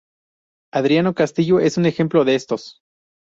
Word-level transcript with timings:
Adriano 0.73 1.13
Castillo 1.13 1.59
es 1.59 1.77
un 1.77 1.85
ejemplo 1.85 2.25
de 2.25 2.33
estos. 2.33 2.81